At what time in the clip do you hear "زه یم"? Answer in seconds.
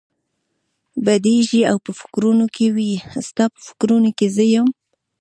4.35-4.67